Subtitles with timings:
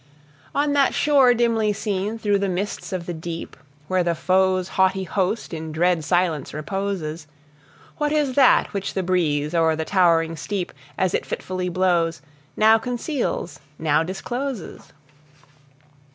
[0.55, 3.55] On that shore dimly seen through the mists of the deep,
[3.87, 7.27] Where the foe's haughty host in dread silence reposes,
[7.97, 12.23] What is that which the breeze, o'er the towering steep, As it fitfully blows,
[12.57, 14.91] now conceals, now discloses?